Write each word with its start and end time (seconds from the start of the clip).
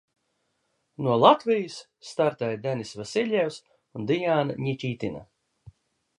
No 1.07 1.17
Latvijas 1.23 1.75
startēja 2.13 2.57
Deniss 2.65 2.97
Vasiļjevs 3.03 3.61
un 4.01 4.09
Diāna 4.15 4.59
Ņikitina. 4.67 5.25